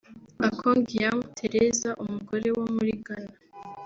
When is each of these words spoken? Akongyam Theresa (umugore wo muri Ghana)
Akongyam 0.47 1.17
Theresa 1.37 1.89
(umugore 2.03 2.47
wo 2.57 2.65
muri 2.75 2.91
Ghana) 3.05 3.37